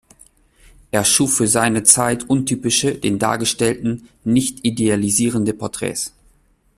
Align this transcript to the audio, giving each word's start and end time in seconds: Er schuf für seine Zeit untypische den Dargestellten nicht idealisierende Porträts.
Er 0.89 1.05
schuf 1.05 1.37
für 1.37 1.47
seine 1.47 1.83
Zeit 1.83 2.27
untypische 2.27 2.95
den 2.95 3.19
Dargestellten 3.19 4.09
nicht 4.23 4.65
idealisierende 4.65 5.53
Porträts. 5.53 6.15